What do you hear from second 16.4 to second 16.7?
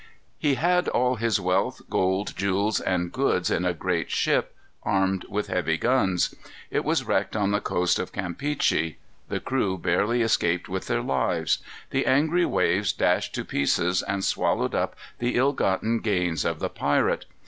of the